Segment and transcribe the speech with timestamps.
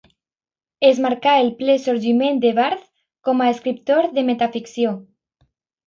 [0.89, 2.89] Es marca el ple sorgiment de Barth
[3.29, 5.01] com a escriptor de metaficció.